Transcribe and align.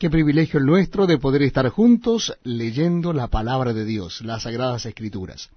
Qué 0.00 0.08
privilegio 0.08 0.58
el 0.58 0.64
nuestro 0.64 1.06
de 1.06 1.18
poder 1.18 1.42
estar 1.42 1.68
juntos 1.68 2.32
leyendo 2.42 3.12
la 3.12 3.28
palabra 3.28 3.74
de 3.74 3.84
Dios, 3.84 4.22
las 4.22 4.44
sagradas 4.44 4.86
escrituras. 4.86 5.50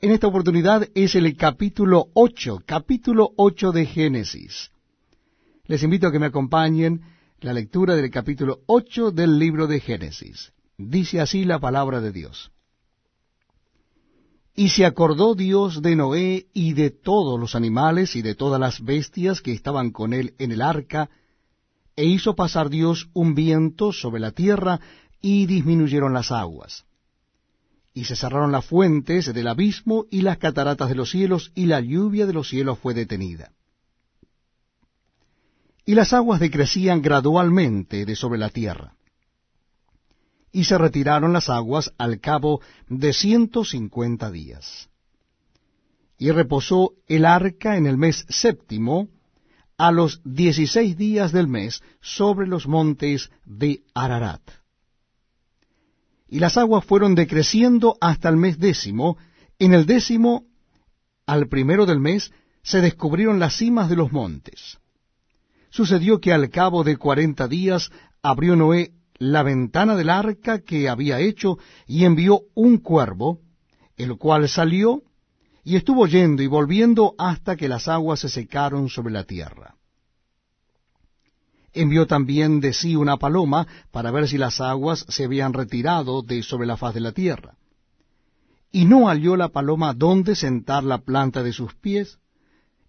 En 0.00 0.10
esta 0.10 0.26
oportunidad 0.26 0.88
es 0.96 1.14
el 1.14 1.36
capítulo 1.36 2.08
8, 2.14 2.64
capítulo 2.66 3.30
8 3.36 3.70
de 3.70 3.86
Génesis. 3.86 4.72
Les 5.66 5.84
invito 5.84 6.08
a 6.08 6.10
que 6.10 6.18
me 6.18 6.26
acompañen 6.26 7.02
la 7.38 7.52
lectura 7.52 7.94
del 7.94 8.10
capítulo 8.10 8.58
8 8.66 9.12
del 9.12 9.38
libro 9.38 9.68
de 9.68 9.78
Génesis. 9.78 10.52
Dice 10.76 11.20
así 11.20 11.44
la 11.44 11.60
palabra 11.60 12.00
de 12.00 12.10
Dios. 12.10 12.50
Y 14.56 14.70
se 14.70 14.84
acordó 14.84 15.36
Dios 15.36 15.80
de 15.80 15.94
Noé 15.94 16.48
y 16.52 16.72
de 16.72 16.90
todos 16.90 17.38
los 17.38 17.54
animales 17.54 18.16
y 18.16 18.22
de 18.22 18.34
todas 18.34 18.58
las 18.58 18.82
bestias 18.82 19.40
que 19.40 19.52
estaban 19.52 19.92
con 19.92 20.12
él 20.12 20.34
en 20.38 20.50
el 20.50 20.60
arca, 20.60 21.08
e 22.00 22.06
hizo 22.06 22.34
pasar 22.34 22.70
Dios 22.70 23.10
un 23.12 23.34
viento 23.34 23.92
sobre 23.92 24.20
la 24.20 24.32
tierra, 24.32 24.80
y 25.20 25.44
disminuyeron 25.44 26.14
las 26.14 26.32
aguas. 26.32 26.86
Y 27.92 28.04
se 28.04 28.16
cerraron 28.16 28.52
las 28.52 28.64
fuentes 28.64 29.34
del 29.34 29.46
abismo 29.46 30.06
y 30.10 30.22
las 30.22 30.38
cataratas 30.38 30.88
de 30.88 30.94
los 30.94 31.10
cielos, 31.10 31.52
y 31.54 31.66
la 31.66 31.80
lluvia 31.80 32.24
de 32.24 32.32
los 32.32 32.48
cielos 32.48 32.78
fue 32.78 32.94
detenida. 32.94 33.52
Y 35.84 35.94
las 35.94 36.14
aguas 36.14 36.40
decrecían 36.40 37.02
gradualmente 37.02 38.06
de 38.06 38.16
sobre 38.16 38.38
la 38.38 38.48
tierra. 38.48 38.94
Y 40.52 40.64
se 40.64 40.78
retiraron 40.78 41.34
las 41.34 41.50
aguas 41.50 41.92
al 41.98 42.18
cabo 42.20 42.62
de 42.88 43.12
ciento 43.12 43.62
cincuenta 43.62 44.30
días. 44.30 44.88
Y 46.16 46.30
reposó 46.30 46.94
el 47.08 47.26
arca 47.26 47.76
en 47.76 47.86
el 47.86 47.98
mes 47.98 48.24
séptimo, 48.30 49.08
a 49.80 49.92
los 49.92 50.20
dieciséis 50.24 50.94
días 50.98 51.32
del 51.32 51.48
mes 51.48 51.82
sobre 52.02 52.46
los 52.46 52.68
montes 52.68 53.30
de 53.46 53.80
Ararat. 53.94 54.42
Y 56.28 56.38
las 56.38 56.58
aguas 56.58 56.84
fueron 56.84 57.14
decreciendo 57.14 57.96
hasta 57.98 58.28
el 58.28 58.36
mes 58.36 58.58
décimo. 58.58 59.16
En 59.58 59.72
el 59.72 59.86
décimo, 59.86 60.44
al 61.24 61.48
primero 61.48 61.86
del 61.86 61.98
mes, 61.98 62.30
se 62.62 62.82
descubrieron 62.82 63.38
las 63.38 63.56
cimas 63.56 63.88
de 63.88 63.96
los 63.96 64.12
montes. 64.12 64.76
Sucedió 65.70 66.20
que 66.20 66.34
al 66.34 66.50
cabo 66.50 66.84
de 66.84 66.98
cuarenta 66.98 67.48
días 67.48 67.90
abrió 68.20 68.56
Noé 68.56 68.92
la 69.14 69.42
ventana 69.42 69.96
del 69.96 70.10
arca 70.10 70.60
que 70.60 70.90
había 70.90 71.20
hecho 71.20 71.56
y 71.86 72.04
envió 72.04 72.42
un 72.54 72.76
cuervo, 72.76 73.40
el 73.96 74.18
cual 74.18 74.46
salió 74.50 75.04
y 75.64 75.76
estuvo 75.76 76.06
yendo 76.06 76.42
y 76.42 76.46
volviendo 76.46 77.14
hasta 77.18 77.56
que 77.56 77.68
las 77.68 77.88
aguas 77.88 78.20
se 78.20 78.28
secaron 78.28 78.88
sobre 78.88 79.12
la 79.12 79.24
tierra. 79.24 79.76
Envió 81.72 82.06
también 82.06 82.60
de 82.60 82.72
sí 82.72 82.96
una 82.96 83.16
paloma 83.16 83.66
para 83.90 84.10
ver 84.10 84.28
si 84.28 84.38
las 84.38 84.60
aguas 84.60 85.06
se 85.08 85.24
habían 85.24 85.52
retirado 85.52 86.22
de 86.22 86.42
sobre 86.42 86.66
la 86.66 86.76
faz 86.76 86.94
de 86.94 87.00
la 87.00 87.12
tierra. 87.12 87.56
Y 88.72 88.84
no 88.84 89.08
halló 89.08 89.36
la 89.36 89.48
paloma 89.48 89.94
dónde 89.94 90.34
sentar 90.34 90.84
la 90.84 90.98
planta 90.98 91.42
de 91.42 91.52
sus 91.52 91.74
pies, 91.74 92.18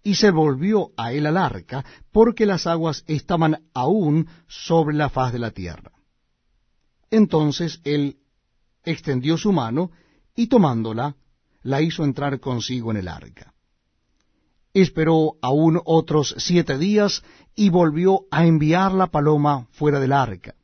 y 0.04 0.16
se 0.16 0.30
volvió 0.30 0.90
a 0.96 1.12
él 1.12 1.26
al 1.26 1.36
arca, 1.36 1.84
porque 2.10 2.44
las 2.44 2.66
aguas 2.66 3.04
estaban 3.06 3.62
aún 3.72 4.28
sobre 4.48 4.96
la 4.96 5.08
faz 5.08 5.32
de 5.32 5.38
la 5.38 5.52
tierra. 5.52 5.92
Entonces 7.10 7.80
él 7.84 8.16
extendió 8.84 9.36
su 9.36 9.52
mano, 9.52 9.92
y 10.34 10.48
tomándola, 10.48 11.14
la 11.62 11.80
hizo 11.82 12.04
entrar 12.04 12.40
consigo 12.40 12.90
en 12.90 12.96
el 12.96 13.08
arca. 13.08 13.51
Esperó 14.74 15.34
aún 15.42 15.80
otros 15.84 16.34
siete 16.38 16.78
días 16.78 17.22
y 17.54 17.68
volvió 17.68 18.22
a 18.30 18.46
enviar 18.46 18.92
la 18.92 19.08
paloma 19.08 19.68
fuera 19.72 20.00
del 20.00 20.12
arca. 20.12 20.54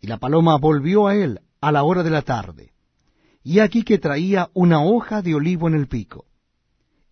Y 0.00 0.06
la 0.06 0.18
paloma 0.18 0.56
volvió 0.58 1.06
a 1.06 1.14
él 1.14 1.40
a 1.60 1.72
la 1.72 1.82
hora 1.84 2.02
de 2.02 2.10
la 2.10 2.22
tarde. 2.22 2.72
Y 3.42 3.60
aquí 3.60 3.82
que 3.84 3.98
traía 3.98 4.50
una 4.52 4.82
hoja 4.82 5.22
de 5.22 5.34
olivo 5.34 5.68
en 5.68 5.74
el 5.74 5.86
pico. 5.86 6.26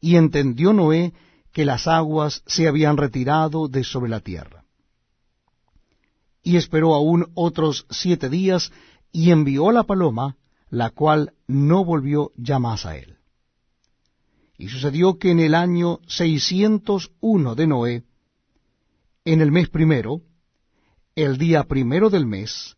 Y 0.00 0.16
entendió 0.16 0.72
Noé 0.72 1.14
que 1.52 1.64
las 1.64 1.86
aguas 1.86 2.42
se 2.46 2.68
habían 2.68 2.96
retirado 2.96 3.68
de 3.68 3.82
sobre 3.84 4.10
la 4.10 4.20
tierra. 4.20 4.64
Y 6.42 6.56
esperó 6.56 6.94
aún 6.94 7.30
otros 7.34 7.86
siete 7.90 8.28
días 8.28 8.72
y 9.10 9.30
envió 9.30 9.72
la 9.72 9.84
paloma, 9.84 10.36
la 10.68 10.90
cual 10.90 11.32
no 11.46 11.84
volvió 11.84 12.32
ya 12.36 12.58
más 12.58 12.86
a 12.86 12.96
él. 12.96 13.15
Y 14.58 14.68
sucedió 14.68 15.18
que 15.18 15.30
en 15.30 15.40
el 15.40 15.54
año 15.54 16.00
seiscientos 16.06 17.10
uno 17.20 17.54
de 17.54 17.66
Noé, 17.66 18.04
en 19.24 19.40
el 19.40 19.52
mes 19.52 19.68
primero, 19.68 20.22
el 21.14 21.36
día 21.36 21.64
primero 21.64 22.10
del 22.10 22.26
mes, 22.26 22.76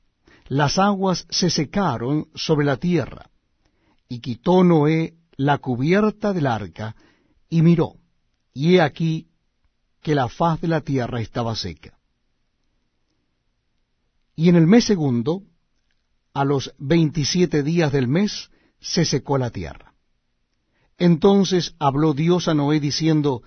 las 0.49 0.78
aguas 0.78 1.27
se 1.28 1.50
secaron 1.50 2.28
sobre 2.34 2.67
la 2.67 2.78
tierra, 2.78 3.31
y 4.09 4.21
quitó 4.21 4.65
Noé 4.65 5.15
la 5.37 5.59
cubierta 5.59 6.33
del 6.33 6.47
arca, 6.47 6.97
y 7.49 7.62
miró, 7.62 7.97
y 8.53 8.75
he 8.75 8.81
aquí 8.81 9.28
que 10.03 10.15
la 10.15 10.28
faz 10.28 10.61
de 10.61 10.69
la 10.69 10.81
tierra 10.81 11.21
estaba 11.21 11.55
seca. 11.55 11.99
Y 14.34 14.49
en 14.49 14.56
el 14.56 14.67
mes 14.67 14.84
segundo, 14.84 15.43
a 16.33 16.44
los 16.44 16.72
veintisiete 16.78 17.62
días 17.62 17.93
del 17.93 18.09
mes, 18.09 18.50
se 18.81 19.05
secó 19.05 19.37
la 19.37 19.50
tierra. 19.50 19.88
Entonces 20.99 21.75
habló 21.79 22.13
Dios 22.13 22.49
a 22.49 22.55
Noé 22.55 22.81
diciendo, 22.81 23.43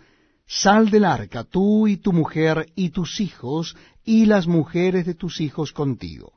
Sal 0.48 0.90
del 0.90 1.06
arca, 1.06 1.44
tú 1.44 1.88
y 1.88 1.98
tu 1.98 2.14
mujer 2.14 2.66
y 2.76 2.90
tus 2.90 3.20
hijos 3.20 3.76
y 4.04 4.26
las 4.26 4.48
mujeres 4.48 5.06
de 5.06 5.14
tus 5.14 5.40
hijos 5.42 5.72
contigo. 5.72 6.34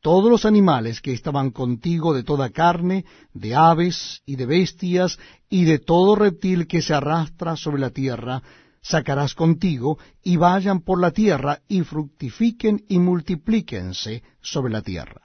Todos 0.00 0.30
los 0.30 0.44
animales 0.44 1.00
que 1.00 1.12
estaban 1.12 1.50
contigo 1.50 2.12
de 2.12 2.24
toda 2.24 2.50
carne, 2.50 3.04
de 3.34 3.54
aves 3.54 4.22
y 4.26 4.34
de 4.34 4.46
bestias, 4.46 5.18
y 5.48 5.64
de 5.64 5.78
todo 5.78 6.16
reptil 6.16 6.66
que 6.66 6.82
se 6.82 6.92
arrastra 6.92 7.56
sobre 7.56 7.80
la 7.80 7.90
tierra, 7.90 8.42
sacarás 8.80 9.34
contigo, 9.34 9.98
y 10.24 10.36
vayan 10.36 10.80
por 10.80 11.00
la 11.00 11.12
tierra, 11.12 11.60
y 11.68 11.82
fructifiquen 11.82 12.84
y 12.88 12.98
multiplíquense 12.98 14.24
sobre 14.40 14.72
la 14.72 14.82
tierra. 14.82 15.22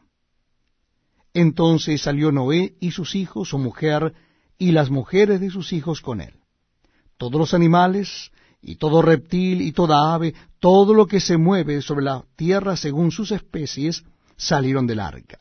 Entonces 1.34 2.02
salió 2.02 2.32
Noé 2.32 2.76
y 2.80 2.92
sus 2.92 3.16
hijos, 3.16 3.50
su 3.50 3.58
mujer, 3.58 4.14
y 4.58 4.72
las 4.72 4.90
mujeres 4.90 5.40
de 5.40 5.50
sus 5.50 5.74
hijos 5.74 6.02
con 6.02 6.22
él. 6.22 6.34
Todos 7.18 7.40
los 7.40 7.54
animales, 7.54 8.32
y 8.62 8.76
todo 8.76 9.02
reptil, 9.02 9.62
y 9.62 9.72
toda 9.72 10.14
ave, 10.14 10.34
todo 10.60 10.94
lo 10.94 11.08
que 11.08 11.20
se 11.20 11.38
mueve 11.38 11.82
sobre 11.82 12.06
la 12.06 12.26
tierra 12.36 12.76
según 12.76 13.12
sus 13.12 13.32
especies, 13.32 14.04
salieron 14.36 14.88
del 14.88 15.00
arca. 15.00 15.40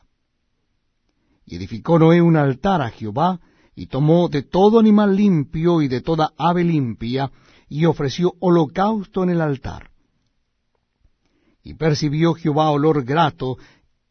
Y 1.45 1.55
edificó 1.55 1.97
Noé 1.97 2.21
un 2.21 2.35
altar 2.35 2.81
a 2.81 2.89
Jehová, 2.89 3.39
y 3.75 3.87
tomó 3.87 4.27
de 4.27 4.41
todo 4.41 4.79
animal 4.79 5.15
limpio 5.15 5.81
y 5.81 5.87
de 5.87 6.01
toda 6.01 6.33
ave 6.37 6.63
limpia, 6.63 7.31
y 7.69 7.85
ofreció 7.85 8.33
holocausto 8.39 9.23
en 9.23 9.29
el 9.29 9.41
altar. 9.41 9.91
Y 11.63 11.73
percibió 11.73 12.33
Jehová 12.33 12.71
olor 12.71 13.03
grato, 13.03 13.57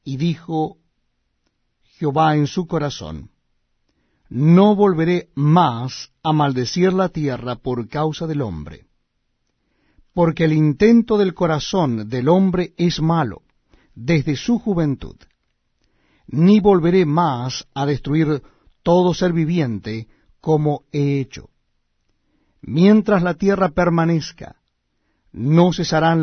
y 0.04 0.18
dijo 0.18 0.76
Jehová 1.98 2.36
en 2.36 2.46
su 2.46 2.66
corazón, 2.66 3.30
no 4.28 4.74
volveré 4.74 5.28
más 5.34 6.10
a 6.22 6.32
maldecir 6.32 6.92
la 6.92 7.08
tierra 7.08 7.56
por 7.56 7.88
causa 7.88 8.26
del 8.26 8.42
hombre. 8.42 8.86
Porque 10.12 10.44
el 10.44 10.52
intento 10.52 11.18
del 11.18 11.34
corazón 11.34 12.08
del 12.08 12.28
hombre 12.28 12.72
es 12.76 13.00
malo, 13.00 13.42
desde 13.94 14.36
su 14.36 14.58
juventud. 14.58 15.16
Ni 16.26 16.60
volveré 16.60 17.06
más 17.06 17.66
a 17.74 17.86
destruir 17.86 18.42
todo 18.82 19.14
ser 19.14 19.32
viviente 19.32 20.08
como 20.40 20.84
he 20.92 21.20
hecho. 21.20 21.50
Mientras 22.62 23.22
la 23.22 23.34
tierra 23.34 23.68
permanezca, 23.70 24.56
no 25.32 25.72
cesarán 25.72 26.22